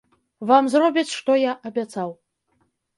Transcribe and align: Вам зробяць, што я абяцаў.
Вам 0.51 0.71
зробяць, 0.75 1.15
што 1.19 1.37
я 1.45 1.53
абяцаў. 1.73 2.19